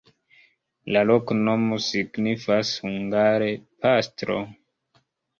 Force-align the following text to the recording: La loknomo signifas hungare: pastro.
La 0.95 1.01
loknomo 1.09 1.77
signifas 1.87 2.71
hungare: 2.85 3.49
pastro. 3.85 4.39